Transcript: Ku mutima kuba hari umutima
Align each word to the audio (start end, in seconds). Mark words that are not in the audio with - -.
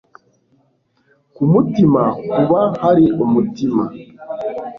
Ku 1.35 1.43
mutima 1.51 2.01
kuba 2.33 2.61
hari 2.81 3.05
umutima 3.23 3.83